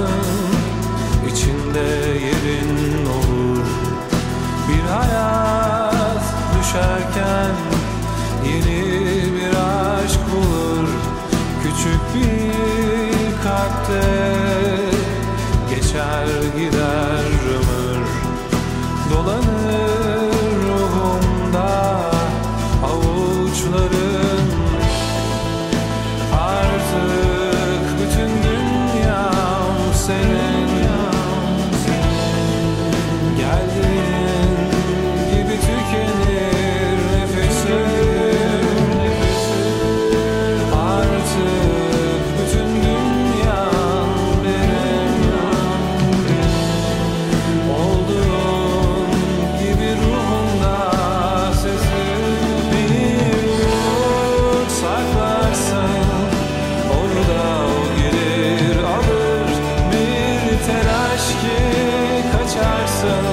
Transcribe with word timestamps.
kalsın 0.00 1.32
içinde 1.32 1.88
yerin 2.26 3.06
olur. 3.06 3.66
Bir 4.68 4.90
hayat 4.90 6.22
düşerken 6.58 7.54
yeni 8.44 8.84
bir 9.34 9.48
aşk 9.48 10.20
bulur. 10.32 10.88
Küçük 11.62 12.00
bir 12.14 13.42
kalpte 13.42 14.19
sun. 63.00 63.29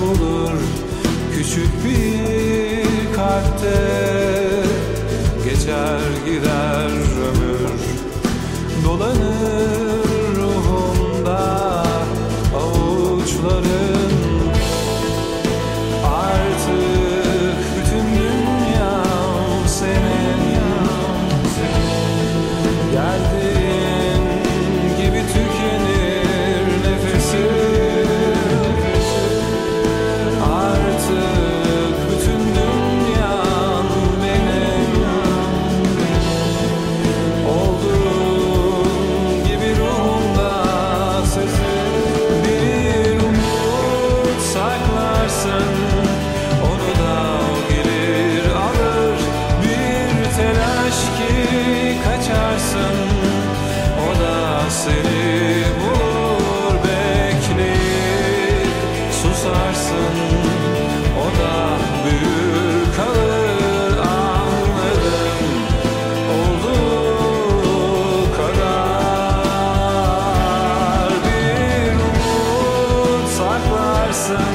bulur 0.00 0.52
küçük 1.36 1.84
bir 1.84 3.16
kalpte. 3.16 3.82
Geçer 5.44 6.00
gider 6.26 6.90
ömür 7.28 7.72
dolanır. 8.84 9.71
satarsan 74.12 74.54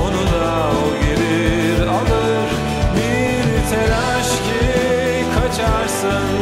Onu 0.00 0.22
da 0.32 0.70
o 0.70 1.04
gelir 1.04 1.86
alır. 1.86 2.48
Bir 2.96 3.70
telaş 3.70 4.28
ki 4.28 5.24
kaçarsan 5.34 6.33